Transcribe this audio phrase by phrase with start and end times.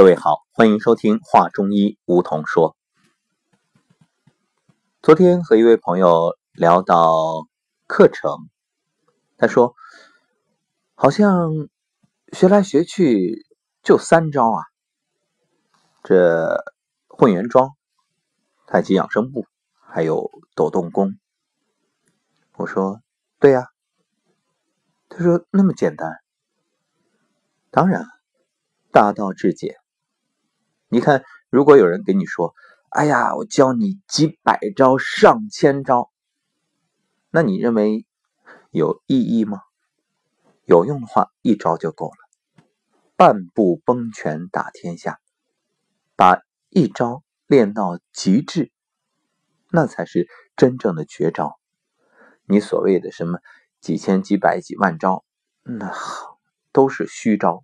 [0.00, 2.74] 各位好，欢迎收听《话中医》，梧桐说。
[5.02, 7.46] 昨天和一位朋友聊到
[7.86, 8.48] 课程，
[9.36, 9.74] 他说
[10.96, 11.50] ：“好像
[12.32, 13.46] 学来学去
[13.82, 14.62] 就三招啊，
[16.02, 16.64] 这
[17.06, 17.76] 混元桩、
[18.66, 19.44] 太极养生步，
[19.82, 21.18] 还有抖动功。”
[22.56, 23.02] 我说
[23.38, 23.66] ：“对呀。”
[25.10, 26.10] 他说：“那么简单？”
[27.70, 28.06] 当然，
[28.90, 29.78] 大道至简。
[30.92, 32.52] 你看，如果有人跟你说
[32.90, 36.10] ：“哎呀，我教你几百招、上千招”，
[37.30, 38.04] 那你认为
[38.72, 39.62] 有意义吗？
[40.64, 42.16] 有用的话，一招就够了。
[43.14, 45.20] 半步崩拳打天下，
[46.16, 48.72] 把一招练到极致，
[49.70, 50.26] 那才是
[50.56, 51.60] 真正的绝招。
[52.46, 53.38] 你所谓的什么
[53.80, 55.24] 几千、几百、几万招，
[55.62, 55.92] 那
[56.72, 57.62] 都是虚招，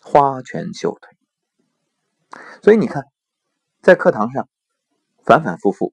[0.00, 1.13] 花拳绣腿。
[2.62, 3.04] 所以你看，
[3.82, 4.48] 在课堂上
[5.24, 5.92] 反反复复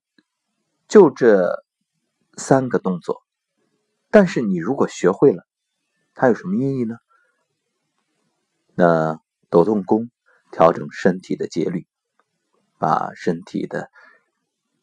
[0.87, 1.63] 就这
[2.37, 3.23] 三个动作，
[4.09, 5.45] 但是你如果学会了，
[6.13, 6.97] 它有什么意义呢？
[8.73, 10.09] 那抖动功
[10.51, 11.87] 调整身体的节律，
[12.79, 13.91] 把身体的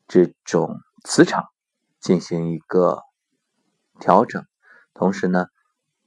[0.06, 1.48] 这种磁场
[2.00, 3.02] 进行一个
[3.98, 4.46] 调整，
[4.94, 5.46] 同时呢，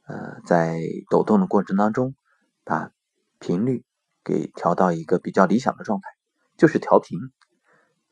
[0.04, 2.16] 呃，在抖动的过程当中，
[2.64, 2.92] 把
[3.39, 3.83] 频率。
[4.23, 6.09] 给调到一个比较理想的状态，
[6.58, 7.17] 就是调频。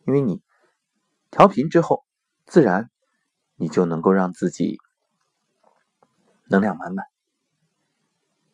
[0.05, 0.41] 因为你
[1.29, 2.03] 调频之后，
[2.45, 2.89] 自然
[3.55, 4.77] 你就能够让自己
[6.47, 7.05] 能量满满。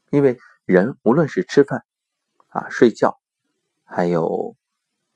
[0.10, 1.86] 因为人无论是吃饭
[2.50, 3.18] 啊、睡觉，
[3.86, 4.58] 还有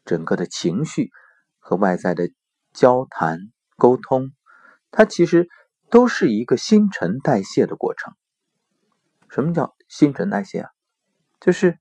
[0.05, 1.11] 整个的情绪
[1.59, 2.29] 和外在的
[2.71, 4.31] 交谈沟通，
[4.91, 5.49] 它其实
[5.89, 8.13] 都是一个新陈代谢的过程。
[9.29, 10.69] 什么叫新陈代谢啊？
[11.41, 11.77] 就是。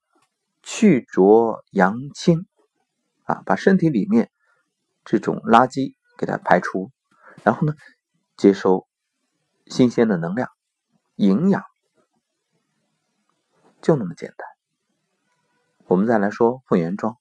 [0.70, 2.46] 去浊扬清，
[3.24, 4.30] 啊，把身体里面
[5.02, 6.92] 这种垃圾给它排出，
[7.42, 7.72] 然后呢，
[8.36, 8.86] 接收
[9.66, 10.50] 新鲜的能量、
[11.16, 11.64] 营养，
[13.80, 14.46] 就那么简单。
[15.86, 17.16] 我们再来说混元桩，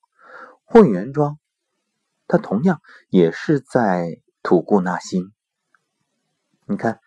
[0.66, 1.40] 混元桩
[2.28, 5.32] 它同样也是在吐故纳新。
[6.66, 7.00] 你看，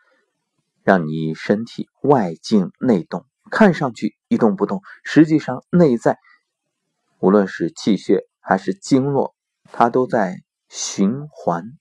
[0.82, 6.18] 让你身体外静内动，看上去一动不动，实际上内在。
[7.20, 10.36] 无论是气血还是经络，它都在
[10.68, 11.78] 循环。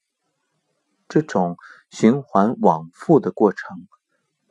[1.08, 1.56] 这种
[1.90, 3.88] 循环往复的过程，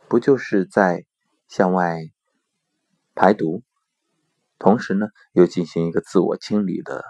[0.09, 1.04] 不就是在
[1.47, 1.99] 向外
[3.15, 3.62] 排毒，
[4.59, 7.05] 同时呢，又进行一个自我清理的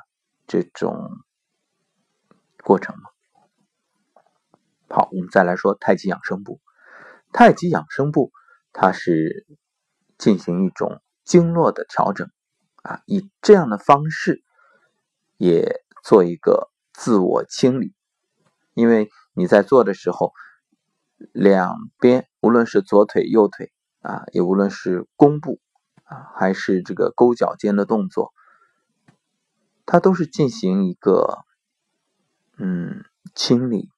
[0.47, 1.11] 这种
[2.65, 3.03] 过程吗？
[4.89, 6.61] 好，我们再来说太极养生步。
[7.33, 8.33] 太极养生步，
[8.73, 9.47] 它是
[10.19, 12.29] 进行一种经络的调整。
[12.89, 14.43] 啊，以这样的方式
[15.37, 17.93] 也做一个自我清理，
[18.73, 20.33] 因为你在做的时候，
[21.33, 25.61] 两边无论是左腿、右腿啊，也无论是弓步
[26.05, 28.33] 啊，还是这个勾脚尖的动作，
[29.85, 31.45] 它都是进行一个
[32.57, 33.05] 嗯
[33.35, 33.91] 清理，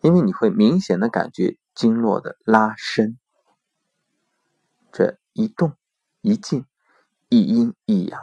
[0.00, 3.18] 因为你会明显的感觉经络的拉伸，
[4.92, 5.72] 这一动
[6.20, 6.64] 一静。
[7.28, 8.20] 一阴一阳，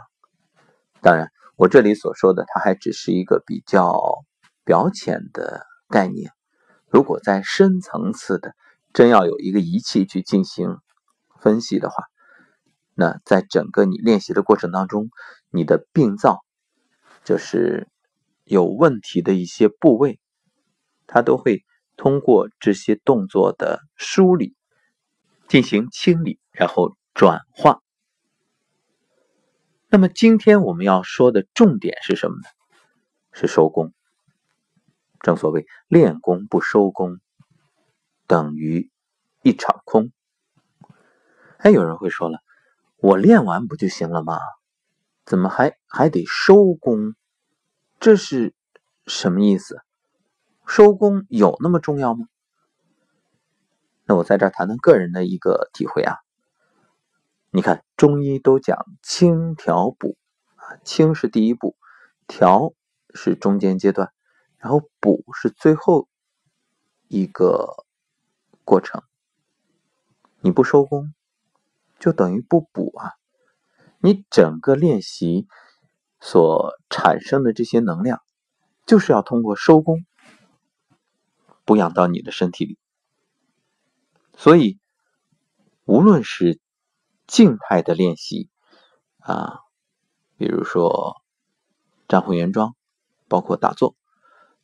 [1.02, 4.24] 当然，我这里所说的，它还只是一个比较
[4.64, 6.32] 表浅的概念。
[6.88, 8.56] 如果在深层次的，
[8.94, 10.78] 真要有一个仪器去进行
[11.38, 12.06] 分析的话，
[12.94, 15.10] 那在整个你练习的过程当中，
[15.50, 16.40] 你的病灶，
[17.26, 17.90] 就是
[18.46, 20.22] 有问题的一些部位，
[21.08, 21.66] 它都会
[21.98, 24.56] 通过这些动作的梳理
[25.50, 27.83] 进行清理，然后转化。
[29.94, 32.50] 那么今天我们要说的重点是什么呢？
[33.32, 33.94] 是收工。
[35.20, 37.20] 正所谓练功不收功，
[38.26, 38.90] 等于
[39.44, 40.12] 一场空。
[41.60, 42.40] 哎，有人会说了，
[42.98, 44.40] 我练完不就行了吗？
[45.26, 47.14] 怎么还还得收功？
[48.00, 48.56] 这是
[49.06, 49.80] 什么意思？
[50.66, 52.26] 收功有那么重要吗？
[54.06, 56.16] 那我在这谈谈个人的一个体会啊。
[57.56, 60.18] 你看，中医都讲清调补
[60.56, 61.78] 啊，清是第一步，
[62.26, 62.74] 调
[63.14, 64.12] 是中间阶段，
[64.58, 66.10] 然后补是最后
[67.08, 67.86] 一个
[68.64, 69.04] 过程。
[70.40, 71.14] 你不收工，
[72.00, 73.14] 就等于不补啊！
[74.00, 75.48] 你整个练习
[76.20, 78.24] 所产生的这些能量，
[78.88, 80.04] 就是要通过收工
[81.66, 82.80] 补养到你的身体里。
[84.36, 84.80] 所以，
[85.86, 86.60] 无论是
[87.28, 88.50] 静态的练习，
[89.20, 89.60] 啊，
[90.38, 91.22] 比如说
[92.08, 92.76] 站混元桩，
[93.28, 93.96] 包括打坐，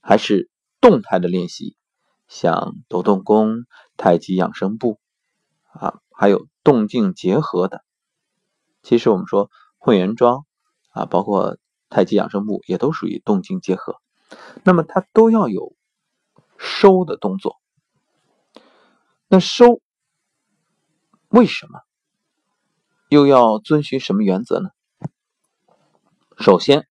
[0.02, 0.50] 还是
[0.82, 1.76] 动态的练习，
[2.28, 3.66] 像抖动功、
[3.98, 5.00] 太极养生步
[5.72, 7.84] 啊，还有动静结合的。
[8.84, 10.46] 其实我们说混元桩
[10.92, 11.58] 啊，包括
[11.90, 14.02] 太极养生步，也都属于动静结合。
[14.64, 15.76] 那么它都要有
[16.58, 17.58] 收的动作。
[19.28, 19.82] 那收
[21.30, 21.82] 为什么
[23.10, 24.70] 又要遵循什么原则呢？
[26.38, 26.88] 首先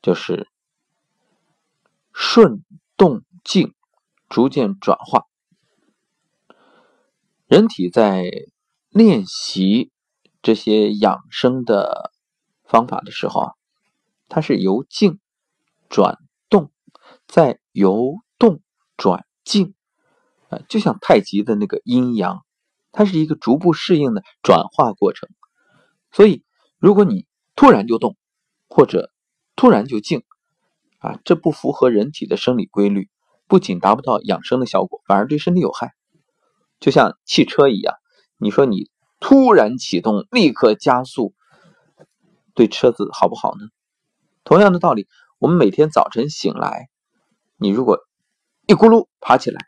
[0.00, 0.48] 就是
[2.12, 2.64] 顺
[2.96, 3.74] 动静
[4.28, 5.26] 逐渐转化。
[7.46, 8.30] 人体在
[8.88, 9.92] 练习
[10.42, 12.12] 这些养生的
[12.64, 13.52] 方法的时候啊，
[14.28, 15.20] 它是由静
[15.88, 16.18] 转
[16.48, 16.72] 动，
[17.26, 18.62] 再由动
[18.96, 19.74] 转静。
[20.48, 22.42] 啊，就像太极的那个阴阳，
[22.98, 25.28] 它是一个逐步适应的转化过程。
[26.10, 26.42] 所以，
[26.80, 28.16] 如果你突然就动，
[28.68, 29.12] 或者
[29.54, 30.24] 突然就静，
[30.98, 33.08] 啊，这不符合人体的生理规律，
[33.46, 35.94] 不仅达不到养生的效果，反而对身体有害。
[36.80, 37.94] 就像汽车一样，
[38.36, 38.90] 你说你
[39.20, 41.34] 突然启动，立刻加速，
[42.52, 43.68] 对车子好不好呢？
[44.42, 45.06] 同样的道理，
[45.38, 46.88] 我们每天早晨醒来，
[47.58, 48.00] 你如果
[48.66, 49.66] 一咕噜爬起来。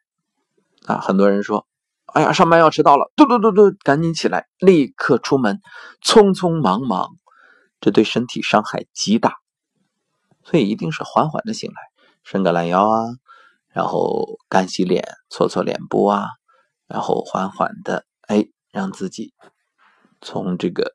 [0.87, 1.69] 啊，很多人说
[2.13, 5.61] ：“哎呀，上班要迟到了，嘟嘟嘟嘟，赶紧起来，立刻出门，
[6.05, 7.09] 匆匆忙忙，
[7.81, 9.37] 这对身体伤害极大。
[10.43, 11.77] 所以一定是缓缓的醒来，
[12.25, 13.05] 伸个懒腰啊，
[13.69, 16.29] 然后干洗脸，搓搓脸部啊，
[16.87, 19.33] 然后缓缓的，哎，让自己
[20.21, 20.93] 从这个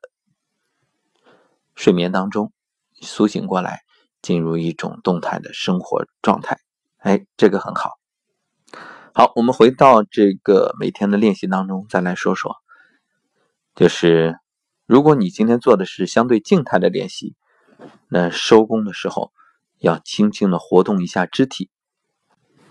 [1.74, 2.52] 睡眠当中
[3.00, 3.80] 苏醒过来，
[4.20, 6.58] 进入一种动态的生活状态。
[6.98, 7.92] 哎，这个很好。”
[9.18, 12.54] 好，我们回到这个每天的练习当中，再来说说，
[13.74, 14.38] 就是
[14.84, 17.34] 如果你今天做的是相对静态的练习，
[18.10, 19.32] 那收工的时候
[19.78, 21.70] 要轻轻的活动一下肢体，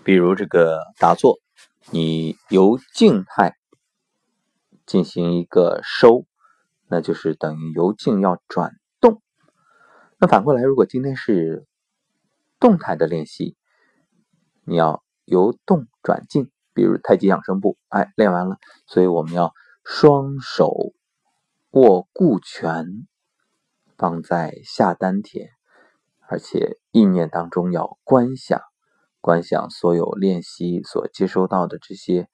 [0.04, 1.40] 比如这个打坐，
[1.90, 3.56] 你由静态
[4.86, 6.26] 进行一个收，
[6.86, 9.20] 那就是等于由静要转动。
[10.18, 11.66] 那反过来，如果今天是
[12.60, 13.56] 动态的练习，
[14.62, 15.02] 你要。
[15.26, 18.56] 由动转静，比如太极养生步，哎，练完了，
[18.86, 19.52] 所以我们要
[19.84, 20.72] 双手
[21.70, 22.86] 握固拳，
[23.98, 25.48] 放在下丹田，
[26.28, 28.60] 而且意念当中要观想，
[29.20, 32.28] 观想所有练习所接收到的这些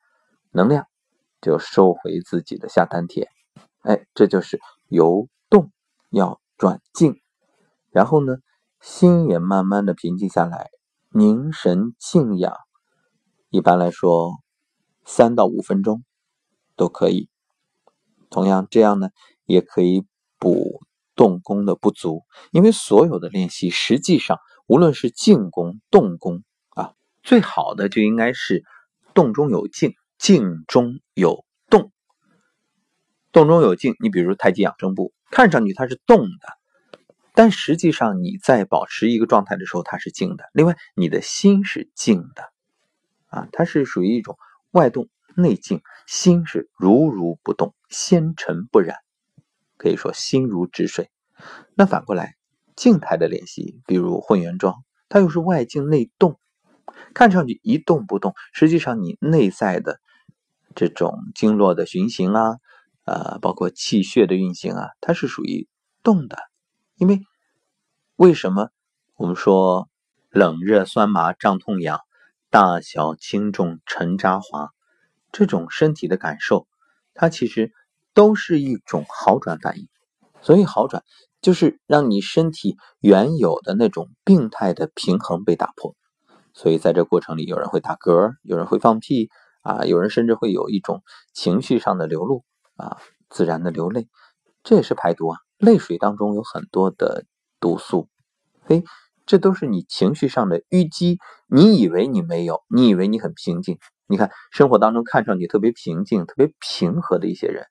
[0.51, 0.87] 能量，
[1.41, 3.27] 就收回自己的下丹田，
[3.81, 5.73] 哎，这就是由动
[6.11, 7.21] 要转静，
[7.91, 8.37] 然后呢，
[8.81, 10.71] 心也慢慢的平静下来，
[11.11, 12.55] 凝神静养。
[13.53, 14.39] 一般来说，
[15.05, 16.03] 三到五分钟
[16.75, 17.29] 都可以。
[18.31, 19.11] 同样，这样呢
[19.45, 20.07] 也可以
[20.39, 20.81] 补
[21.15, 22.23] 动功的不足。
[22.51, 28.65] 因为所有的练习，实际上无论是静功、动功啊，最好的就应该是
[29.13, 31.93] 动中有静，静中有动。
[33.33, 36.99] 动中有静，你比如太极养生步，看上去它是动的，
[37.35, 40.45] 但实际上你在保持一个状态的时候，它是静的。
[40.55, 42.51] 另外，你的心是静的。
[43.33, 44.37] 啊，它是属于一种
[44.71, 48.99] 外动内静，心是如如不动，纤尘不染，
[49.79, 51.11] 可以说心如止水。
[51.75, 52.37] 那反过来，
[52.77, 56.39] 静态的练习，比如混元桩，它又是外静内动，
[57.15, 59.99] 看上去一动不动，实际上你内在的
[60.75, 62.57] 这种经络的循行啊，
[63.07, 65.67] 呃，包括气血的运行啊，它是属于
[66.03, 66.37] 动的。
[66.97, 67.23] 因为
[68.17, 68.69] 为什么
[69.17, 69.89] 我们说
[70.29, 71.99] 冷热酸麻胀痛痒？
[72.53, 74.69] 大小轻重沉渣滑，
[75.33, 76.67] 这种身体的感受，
[77.15, 77.73] 它其实
[78.13, 79.89] 都是一种好转反应。
[80.43, 81.03] 所以好转
[81.41, 85.97] 就是让你身体原有的那种病态的平衡被打破。
[86.53, 89.31] 所以在这过程里，有人会打嗝，有人会放屁
[89.63, 92.45] 啊，有人甚至会有一种情绪上的流露
[92.77, 92.99] 啊，
[93.31, 94.09] 自然的流泪，
[94.63, 95.39] 这也是排毒啊。
[95.57, 97.25] 泪水当中有很多的
[97.59, 98.11] 毒素，
[98.61, 98.85] 嘿。
[99.27, 103.79] 这都是你情绪上的淤积，你以为你没有，你以为你很平静。
[104.07, 107.67] 你看生活当中看上去特别平静、特别平和的一些人，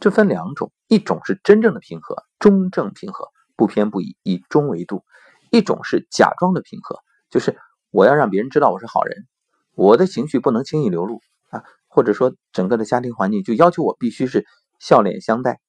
[0.00, 5.04] 这分两种：一种是真正的平和，中正平和，不偏不倚，以中为度；
[5.50, 6.98] 一种是假装的平和，
[7.30, 7.56] 就是
[7.90, 9.26] 我要让别人知道我是好人，
[9.74, 14.46] 我的情绪不能轻易流露啊，或者说整个的家庭环境就要求我必须是
[14.80, 15.60] 笑脸相待。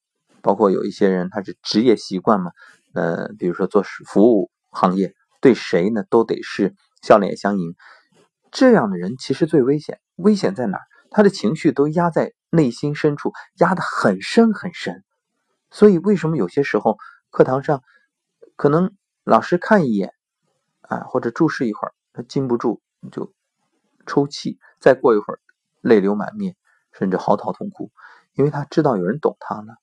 [0.42, 2.52] 包括有一些人他是职业习惯嘛，
[2.94, 4.50] 呃，比如说做服务。
[4.74, 7.76] 行业对谁呢都得是笑脸相迎，
[8.52, 10.02] 这样的人其实最危险。
[10.16, 10.80] 危险在哪？
[11.10, 15.04] 他的情绪都压在内心深处，压得很深很深。
[15.70, 16.98] 所以为什么有些时候
[17.30, 17.82] 课堂上
[18.56, 18.92] 可能
[19.24, 20.14] 老师看一眼
[20.82, 23.34] 啊，或者注视一会儿，他禁不住就
[24.06, 25.40] 抽泣，再过一会儿
[25.82, 26.56] 泪流满面，
[26.92, 27.92] 甚至嚎啕痛哭，
[28.34, 29.76] 因为他知道有人懂他了。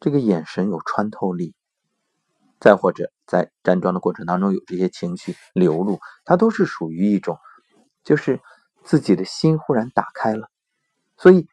[0.00, 1.54] 这个眼神有穿透力，
[2.60, 7.38] 再或者在站桩的过程当中有这些情绪流露，它都是属于一种，
[8.04, 8.40] 就是
[8.84, 10.48] 自己的心忽然打开了，
[11.16, 11.48] 所以。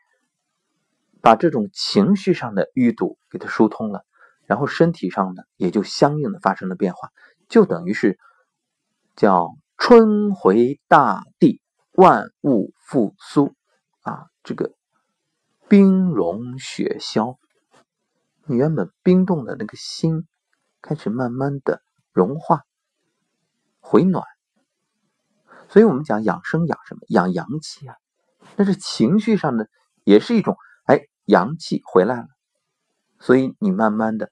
[1.19, 4.05] 把这种情绪上的淤堵给它疏通了，
[4.45, 7.09] 然后身体上呢也就相应的发生了变化，
[7.49, 8.17] 就等于是
[9.17, 11.59] 叫春回大地，
[11.91, 13.53] 万物复苏
[14.03, 14.71] 啊，这个
[15.67, 17.37] 冰融雪消，
[18.45, 20.25] 你原本冰冻的那个心
[20.87, 21.81] 开始慢慢的
[22.13, 22.63] 融化
[23.81, 24.23] 回暖，
[25.67, 27.01] 所以我们讲养生养什么？
[27.09, 27.95] 养阳气啊，
[28.55, 29.65] 但是情绪上呢
[30.05, 31.07] 也是一种哎。
[31.27, 32.27] 阳气回来了，
[33.19, 34.31] 所以你慢慢的，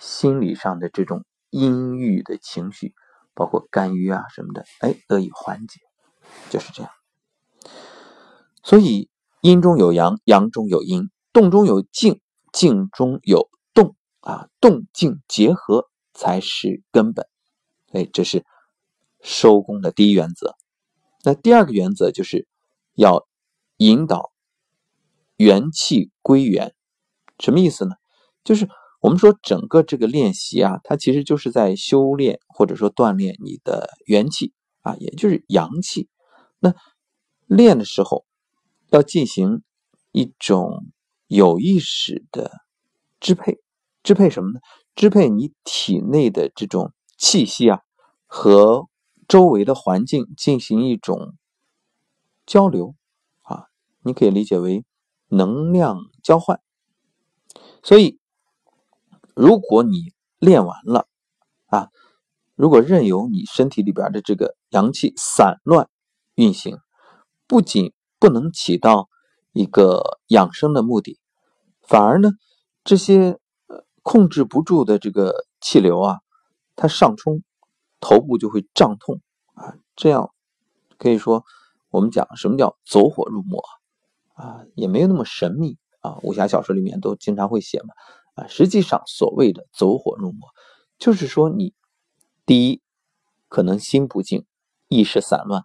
[0.00, 2.92] 心理上的这种阴郁的情绪，
[3.34, 5.78] 包括肝郁啊什么的，哎，得以缓解，
[6.50, 6.90] 就是这样。
[8.64, 9.08] 所以
[9.42, 12.20] 阴中有阳，阳中有阴，动中有静，
[12.52, 13.48] 静中有
[14.22, 17.28] 啊，动静结合才是根本。
[17.92, 18.44] 哎，这是
[19.20, 20.56] 收功的第一原则。
[21.22, 22.48] 那第二个原则就是
[22.94, 23.28] 要
[23.76, 24.32] 引导。
[25.38, 26.72] 元气归元，
[27.40, 27.96] 什么意思呢？
[28.44, 28.68] 就是
[29.00, 34.52] 我们说整个这个练习啊，它其实就是在修炼或者说锻炼你的元气
[34.82, 36.08] 啊，也就是阳气。
[36.60, 36.72] 那
[37.46, 38.24] 练的时候
[38.90, 39.64] 要进行
[40.12, 40.86] 一种
[41.26, 42.52] 有意识的
[43.18, 43.58] 支配，
[44.02, 44.60] 支配什么呢？
[44.94, 47.80] 支配你体内的这种气息啊，
[48.26, 48.88] 和
[49.28, 51.34] 周围的环境进行一种
[52.46, 52.94] 交流
[53.42, 53.66] 啊，
[54.02, 54.84] 你可以理解为。
[55.34, 56.60] 能量交换，
[57.82, 58.18] 所以
[59.34, 61.08] 如果你练完了
[61.68, 61.88] 啊，
[62.54, 65.88] 如果任由你身体里边的这个阳气散乱
[66.34, 66.76] 运行，
[67.46, 69.08] 不仅不能起到
[69.52, 71.18] 一个养生的目的，
[71.80, 72.32] 反而呢，
[72.84, 73.38] 这些
[74.02, 76.18] 控制不住的这个气流啊，
[76.76, 77.42] 它上冲，
[78.00, 79.20] 头部就会胀痛
[79.54, 80.34] 啊，这样
[80.98, 81.44] 可以说
[81.90, 83.62] 我们讲什么叫走火入魔。
[84.34, 86.18] 啊，也没有那么神秘啊。
[86.22, 87.88] 武侠小说里面都经常会写嘛。
[88.34, 90.48] 啊，实际上所谓的走火入魔，
[90.98, 91.74] 就是说你
[92.46, 92.80] 第一
[93.48, 94.46] 可能心不静，
[94.88, 95.64] 意识散乱；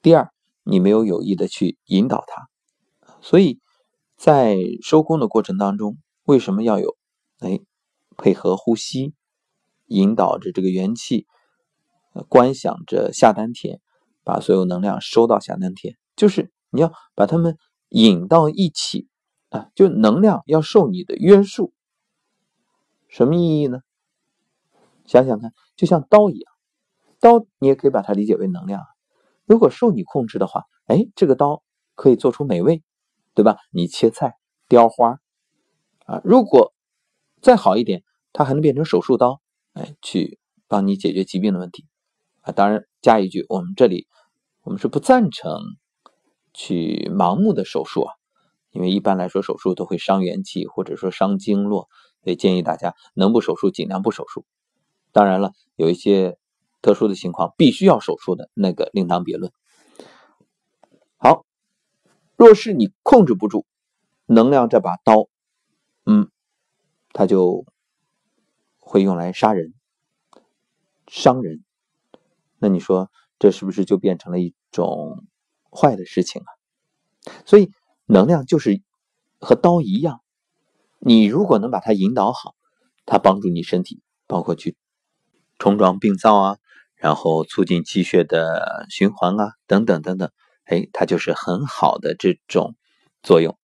[0.00, 2.48] 第二，你没有有意的去引导它。
[3.20, 3.60] 所以
[4.16, 6.96] 在收功的过程当中，为什么要有
[7.40, 7.60] 哎
[8.16, 9.14] 配合呼吸，
[9.86, 11.26] 引导着这个元气，
[12.12, 13.80] 呃观想着下丹田，
[14.24, 17.56] 把所有能量收到下丹田，就是你要把它们。
[17.90, 19.06] 引到一起
[19.48, 21.72] 啊，就能量要受你的约束，
[23.06, 23.78] 什么意义呢？
[25.06, 26.52] 想想看，就像刀一样，
[27.20, 28.82] 刀你也可以把它理解为能量。
[29.44, 31.62] 如果受你控制的话，哎，这个刀
[31.94, 32.82] 可以做出美味，
[33.34, 33.56] 对吧？
[33.70, 34.34] 你切菜、
[34.66, 35.20] 雕花
[36.06, 36.74] 啊，如果
[37.40, 38.02] 再好一点，
[38.36, 39.40] 它还能变成手术刀，
[39.72, 40.38] 哎，去
[40.68, 41.86] 帮你解决疾病的问题
[42.42, 42.52] 啊。
[42.52, 44.06] 当然，加一句，我们这里
[44.62, 45.58] 我们是不赞成。
[46.58, 48.14] 去盲目的手术啊，
[48.70, 51.90] 因为一般来说手术都会伤元气或者说伤经络，
[52.24, 54.46] 所以建议大家能不手术尽量不手术。
[55.12, 56.38] 当然了，有一些
[56.80, 59.52] 特殊的情况必须要手术的那个另当别论。
[61.18, 61.44] 好，
[62.36, 63.66] 若是你控制不住
[64.24, 65.28] 能量这把刀，
[66.06, 66.30] 嗯，
[67.12, 67.66] 它就
[68.86, 69.74] 会用来杀人、
[71.08, 71.64] 伤人。
[72.58, 75.26] 那你说这是不是就变成了一种？
[75.68, 76.48] 坏的事情啊，
[77.44, 77.70] 所以
[78.06, 78.80] 能量就是
[79.38, 80.22] 和刀一样，
[80.98, 82.54] 你如果能把它引导好，
[83.04, 84.74] 它帮助你身体，包括去
[85.58, 86.58] 冲撞病灶啊，
[86.94, 90.30] 然后促进气血的循环啊，等等等等，
[90.64, 92.74] 哎，它就是很好的这种
[93.22, 93.58] 作用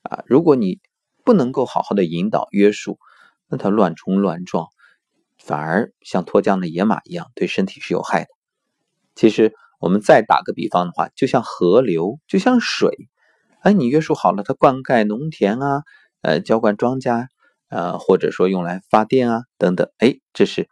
[0.00, 0.24] 啊。
[0.24, 0.80] 如果你
[1.24, 2.98] 不能够好好的引导约束，
[3.50, 4.68] 那它乱冲乱撞，
[5.38, 8.30] 反而像脱缰的野马一样，对身体是有害的。
[9.14, 9.52] 其实。
[9.82, 13.08] 我们再打个比方的话，就像河流，就像水，
[13.62, 15.84] 哎，你约束好了，它灌溉农田啊，
[16.20, 17.28] 呃，浇灌庄稼，
[17.70, 20.68] 呃，或者说用来发电啊，等等，哎，这是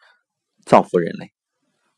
[0.66, 1.32] 造福人类。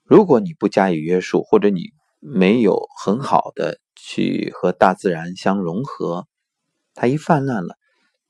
[0.05, 6.29] 如果你不加以约束，或者你没有很好的去和大自然相融合，
[6.95, 7.75] 它一泛滥了，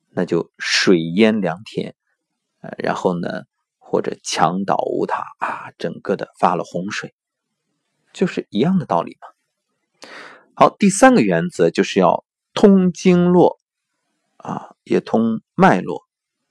[0.08, 1.94] 那就水淹良田，
[2.60, 3.44] 呃，然后呢，
[3.78, 7.14] 或者墙倒屋塌啊，整个的发了洪水。
[8.12, 10.08] 就是一样的道理嘛。
[10.54, 12.24] 好，第三个原则就是要
[12.54, 13.58] 通经络
[14.36, 16.06] 啊，也通脉络。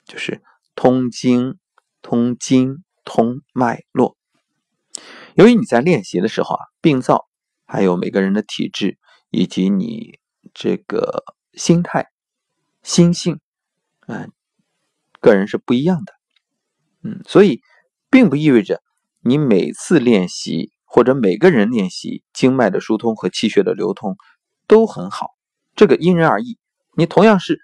[0.05, 0.41] 就是
[0.73, 1.59] 通经、
[2.01, 4.17] 通经、通脉络。
[5.35, 7.27] 由于你在练习的时候啊，病灶
[7.65, 8.97] 还有每个人的体质
[9.29, 10.17] 以及你
[10.51, 11.23] 这个
[11.53, 12.07] 心态、
[12.81, 13.39] 心性，
[14.07, 14.31] 嗯，
[15.19, 16.13] 个人是不一样的，
[17.03, 17.61] 嗯，所以
[18.09, 18.81] 并不意味着
[19.21, 24.17] 你每次练习或者每个人练习经脉的疏通和气血的流通
[24.67, 25.31] 都很好，
[25.75, 26.57] 这个因人而异。
[26.95, 27.59] 你同样是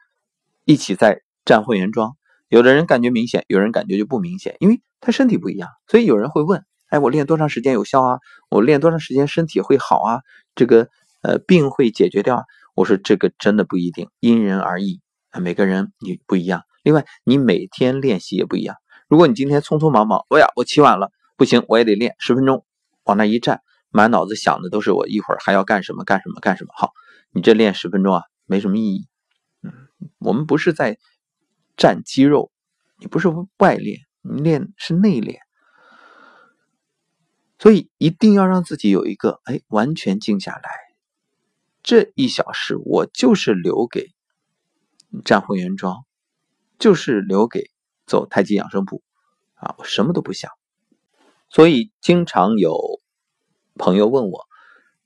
[0.64, 2.16] 一起在站混元桩，
[2.48, 6.64] 有的人感觉明显，有人感觉就不明显，因为他身体不一样，所以有人会问。
[6.88, 8.20] 哎，我练多长时间有效啊？
[8.48, 10.22] 我练多长时间身体会好啊？
[10.54, 10.88] 这个
[11.22, 12.44] 呃病会解决掉啊？
[12.76, 15.02] 我说这个真的不一定，因人而异，
[15.42, 16.62] 每个人你不一样。
[16.86, 18.76] 另外，你每天练习也不一样。
[19.10, 22.64] 如果你今天匆匆忙忙，哎呀，我起晚了，不行，我也得练十分钟，
[23.06, 26.74] 往那一站，满脑子想的都是我一会儿还要干什么干什么干什么。
[26.78, 26.92] 好，
[27.32, 29.08] 你这练十分钟啊，没什么意义。
[29.64, 29.74] 嗯，
[30.20, 31.00] 我们不是在
[31.76, 32.52] 站肌肉，
[33.00, 35.40] 你不是外练，你练是内练。
[37.58, 40.70] 所以一定要让自己有一个哎，完全静下来。
[41.82, 44.12] 这一小时我就是留给
[45.24, 46.05] 站混元桩，
[46.80, 47.72] 就是留给
[48.06, 49.02] 走太极养生步
[49.56, 49.76] 啊！
[49.78, 50.52] 我什么都不想。
[51.50, 53.02] 所以经常有
[53.76, 54.46] 朋友问我，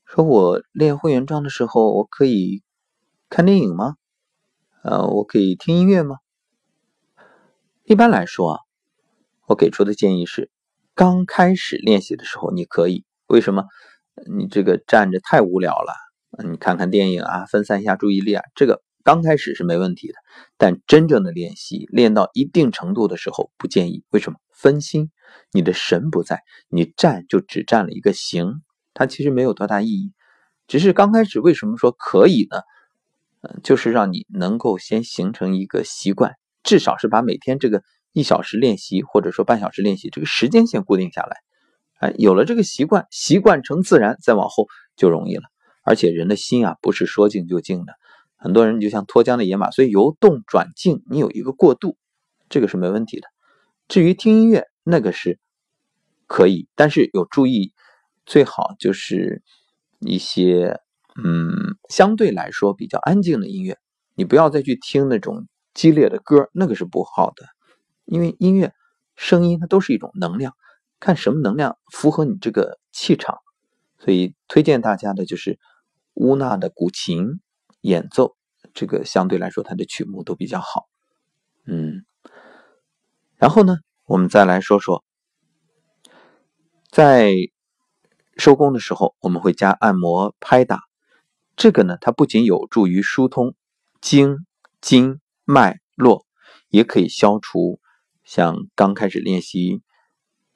[0.05, 2.63] 说我练混元桩的时候，我可以
[3.29, 3.95] 看电影吗？
[4.83, 6.17] 呃，我可以听音乐吗？
[7.83, 8.59] 一般来说啊，
[9.47, 10.49] 我给出的建议是。
[10.95, 13.63] 刚开始练习的时候，你可以为什么？
[14.27, 15.93] 你这个站着太无聊了，
[16.43, 20.15] 你看看电影啊，分散一下注意力啊，这个刚开始是没问题的。
[20.57, 24.03] 但真正的练习练到一定程度的时候，不建议。
[24.09, 24.39] 为什么？
[24.51, 25.09] 分心，
[25.51, 28.61] 你的神不在，你站就只站了一个形，
[28.93, 30.13] 它其实没有多大意义。
[30.67, 32.61] 只是刚开始为什么说可以呢？
[33.41, 37.83] 嗯，就是让你能够先形成一个习惯，至少是把每天这个。
[38.11, 41.37] 一小时练习，或者说半小时练习，这个时间先固定下来，
[41.99, 45.43] 哎，有了这个习惯，习惯成自然，再往后就容易了。
[45.83, 47.93] 而且人的心啊，不是说静就静的，
[48.39, 51.97] 很多人就像脱缰的野马，所以由动转静，你有一个过渡，
[52.47, 53.27] 这个是没问题的。
[53.89, 55.39] 至于听音乐，那个是
[56.25, 57.73] 可以，但是有注意，
[58.25, 59.43] 最好就是
[59.99, 60.79] 一些
[61.21, 63.77] 嗯相对来说比较安静的音乐，
[64.15, 67.45] 你不要再去听那种激烈的歌，那个是不好的。
[68.05, 68.73] 因为音乐
[69.15, 70.53] 声音它都是一种能量，
[71.01, 73.37] 看什么能量符合你这个气场，
[73.99, 75.59] 所以推荐大家的就是
[76.13, 77.39] 乌娜的古琴
[77.81, 78.35] 演奏，
[78.73, 80.87] 这个相对来说它的曲目都比较好。
[81.65, 82.05] 嗯，
[83.37, 85.03] 然后呢，我们再来说说，
[86.89, 87.33] 在
[88.37, 90.81] 收工的时候我们会加按摩拍打，
[91.55, 93.53] 这个呢它不仅有助于疏通
[94.01, 94.37] 经
[94.81, 96.25] 经脉络，
[96.69, 97.79] 也可以消除。
[98.23, 99.81] 像刚开始练习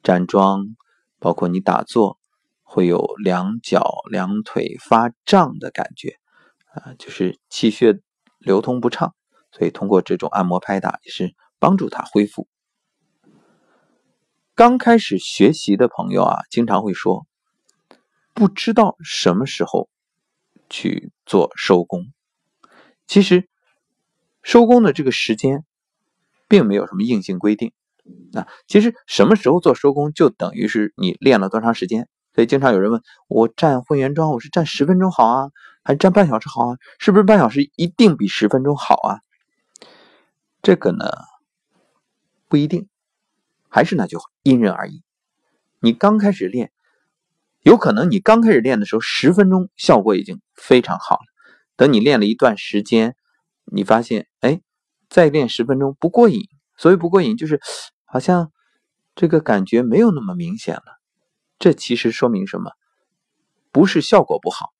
[0.03, 0.75] 站桩，
[1.19, 2.19] 包括你打坐，
[2.62, 6.19] 会有两脚两腿发胀的感觉，
[6.73, 7.99] 啊，就是气血
[8.39, 9.15] 流通不畅，
[9.51, 12.47] 所以通过这种按摩拍打也是帮助他恢复。
[14.55, 17.25] 刚开始学习的朋友啊，经常会说
[18.33, 19.89] 不知道什么时候
[20.69, 22.12] 去做收工。
[23.07, 23.47] 其实
[24.41, 25.63] 收工的这个时间。
[26.49, 27.71] 并没有什么硬性规定，
[28.33, 32.07] 啊，其实什么时候做收工就等于是你练了多长时间。
[32.36, 35.49] 所以经常有人问我站混元桩，我是站十分钟好啊，
[35.84, 36.78] 还站半小时好啊？
[37.00, 39.19] 是不是半小时一定比十分钟好啊？
[40.62, 41.06] 这个呢
[42.48, 42.88] 不一定，
[43.69, 45.04] 还是那句话，因人而异。
[45.80, 46.72] 你刚开始练，
[47.62, 51.26] 有可能你刚开始练的时候十分钟效果已经非常好了，
[51.76, 53.15] 等你练了一段时间，
[53.65, 54.62] 你发现哎。
[55.10, 56.41] 再练十分钟不过瘾，
[56.76, 57.62] 所谓不过瘾就是
[58.04, 58.52] 好像
[59.13, 60.84] 这个感觉没有那么明显了。
[61.60, 62.72] 这其实说明什么？
[63.72, 64.72] 不是效果不好，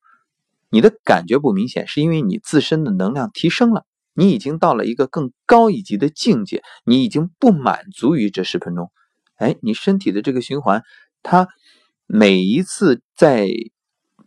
[0.74, 8.90] 你的感觉不明显，是因为你自身的能量提升了，你已经到了一个更高一级的境界，你已经不满足于这十分钟。
[9.36, 10.82] 哎，你身体的这个循环，
[11.22, 11.46] 它
[12.06, 13.48] 每一次在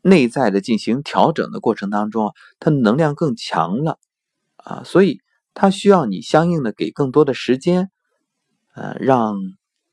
[0.01, 3.99] 内在的进行调整的过程当中啊，它能量更强了
[4.55, 5.19] 啊，所以。
[5.59, 7.89] 它需要你相应的给更多的时间，
[8.75, 9.37] 呃，让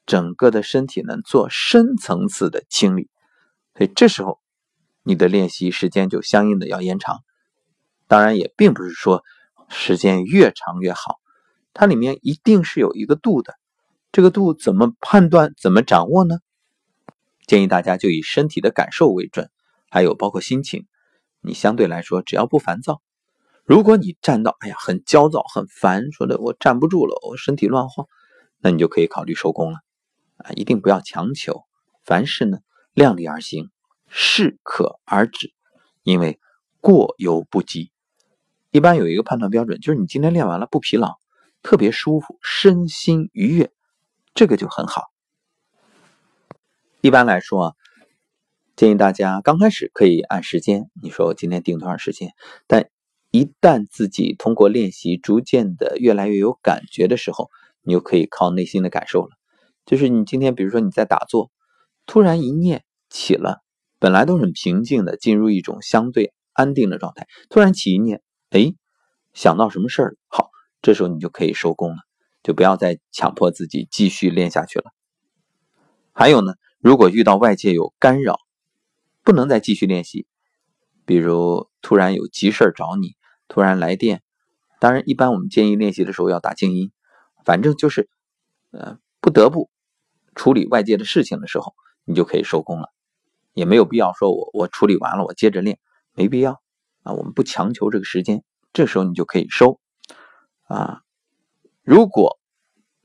[0.04, 3.08] 整个的身体呢做深层次的清理，
[3.74, 4.38] 所以这时候
[5.04, 7.20] 你的练习时间就相应的要延长。
[8.08, 9.22] 当然也并不是说
[9.68, 11.20] 时间越长越好，
[11.72, 13.54] 它里面一定是有一个度的。
[14.10, 16.38] 这个度怎么判断、怎么掌握呢？
[17.46, 19.50] 建议大家就以身体的感受为准，
[19.90, 20.86] 还有包括心情，
[21.40, 23.02] 你相对来说只要不烦躁。
[23.64, 28.06] 如果你站到，哎呀，很焦躁、很烦，说的我站不住了，我身体乱晃，
[28.60, 29.78] 那你就可以考虑收工了。
[30.36, 31.64] 啊，一定不要强求，
[32.04, 32.58] 凡事呢
[32.92, 33.70] 量力而行，
[34.16, 35.52] 适可而止，
[36.04, 36.38] 因为
[36.80, 37.90] 过犹不及。
[38.70, 41.16] 一般有一个判断标准，就是你今天练完了不疲劳，
[41.64, 43.72] 特别舒服，身心愉悦，
[44.34, 45.10] 这个就很好。
[47.00, 47.72] 一般来说啊，
[48.76, 52.34] 建议大家刚开始可以按时间，你说我今天定多长时间，
[52.68, 52.88] 但
[53.32, 57.50] 一旦自己通过练习逐渐的越来越有感觉的时候，
[57.82, 59.30] 你就可以靠内心的感受了。
[59.84, 61.50] 就是你今天比如说你在打坐，
[62.06, 63.63] 突然一念起了，
[64.04, 68.20] 本来都很平静的，进入一种相对安定的状态，突然起一念。
[68.50, 68.74] 哎，
[69.32, 70.16] 想到什么事儿？
[70.26, 70.50] 好，
[70.82, 72.02] 这时候你就可以收工了，
[72.42, 74.92] 就不要再强迫自己继续练下去了。
[76.12, 78.40] 还有呢，如果遇到外界有干扰，
[79.22, 80.26] 不能再继续练习，
[81.06, 83.16] 比如突然有急事找你，
[83.48, 84.22] 突然来电，
[84.80, 86.92] 当然一般我们建议练习的时候要打静音，
[87.42, 88.10] 反正就是，
[88.70, 89.70] 呃，不得不
[90.34, 92.90] 处理外界的事情的时候，你就可以收工了，
[93.54, 95.78] 也没有必要说我我处理完了我接着练，
[96.12, 96.60] 没必要。
[97.02, 99.80] 啊，我们不强求这个时间，这时候你就可以收。
[100.64, 101.00] 啊，
[101.82, 102.38] 如果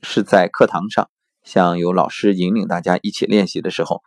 [0.02, 1.10] 是在课堂上，
[1.42, 4.02] 像有老师引领大家一起练习的时候，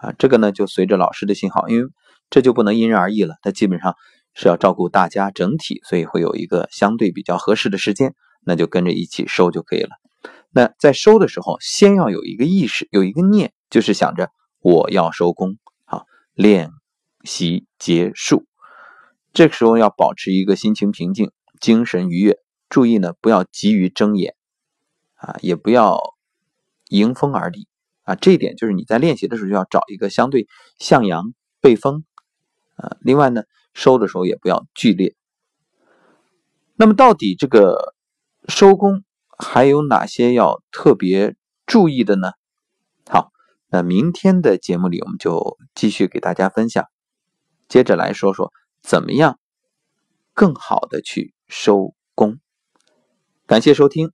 [0.00, 1.88] 啊，这个呢就随着老师的信号，因为
[2.30, 3.96] 这就不能因人而异了，它基本上
[4.32, 9.90] 是要照顾大家整体，所以会有一个相对比较合适的时间，那就跟着一起收就可以了。
[10.50, 14.30] 那在收的时候，先要有一个意识，有一个念，就是想着
[14.60, 15.58] 我要收工，
[16.34, 16.70] 练
[17.22, 18.44] 习结束。
[19.32, 24.34] 这个时候要保持一个心情平静、精神愉悦，注意呢不要急于睁眼，
[25.14, 25.98] 啊，也不要
[26.88, 27.66] 迎风而立，
[28.02, 30.46] 啊，这一点就是你在练习的时候就要找一个相对
[30.78, 32.04] 向阳、背风，
[32.76, 33.42] 啊，另外呢
[33.72, 35.16] 收的时候也不要剧烈。
[36.76, 37.94] 那么到底这个
[38.48, 39.04] 收工
[39.38, 41.34] 还有哪些要特别
[41.66, 42.32] 注意的呢？
[43.74, 46.86] 那明天的节目里我们就继续给大家分享，
[47.68, 48.52] 接着来说说。
[48.84, 49.40] 怎么样
[50.32, 52.38] 更好的去收工？
[53.46, 54.12] 感谢收听，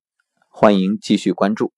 [0.48, 1.72] 欢迎继续关注。